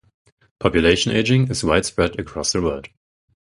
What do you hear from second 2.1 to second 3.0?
across the world.